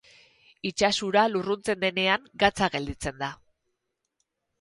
[0.67, 3.29] Itsas ura lurruntzen denean, gatza gelditzen da.